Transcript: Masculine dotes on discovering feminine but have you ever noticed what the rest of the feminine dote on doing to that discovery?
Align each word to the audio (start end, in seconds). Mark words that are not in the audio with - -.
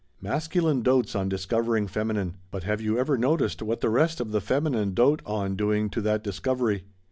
Masculine 0.19 0.81
dotes 0.81 1.13
on 1.15 1.29
discovering 1.29 1.85
feminine 1.85 2.37
but 2.49 2.63
have 2.63 2.81
you 2.81 2.97
ever 2.97 3.19
noticed 3.19 3.61
what 3.61 3.81
the 3.81 3.89
rest 3.91 4.19
of 4.19 4.31
the 4.31 4.41
feminine 4.41 4.95
dote 4.95 5.21
on 5.27 5.55
doing 5.55 5.91
to 5.91 6.01
that 6.01 6.23
discovery? 6.23 6.85